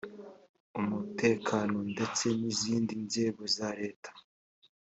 [0.79, 4.11] umutekano ndetse n izindi nzego za leta